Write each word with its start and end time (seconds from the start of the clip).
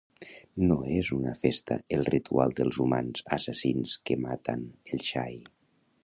No 0.69 0.75
es 0.93 1.09
una 1.17 1.33
festa 1.41 1.75
el 1.97 2.07
ritual 2.07 2.55
dels 2.59 2.79
humans 2.85 3.23
assassins 3.37 3.93
que 4.09 4.17
matan 4.23 4.63
el 4.97 5.05
xai 5.11 5.37